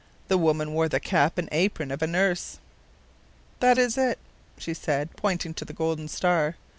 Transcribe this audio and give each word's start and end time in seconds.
The 0.29 0.37
woman 0.39 0.73
wore 0.73 0.89
the 0.89 0.99
cap 0.99 1.37
and 1.37 1.47
apron 1.51 1.91
of 1.91 2.01
a 2.01 2.07
nurse. 2.07 2.57
"That 3.59 3.77
is 3.77 3.99
it," 3.99 4.17
she 4.57 4.73
said, 4.73 5.15
pointing 5.15 5.53
to 5.53 5.63
the 5.63 5.73
golden 5.73 6.07
star. 6.07 6.55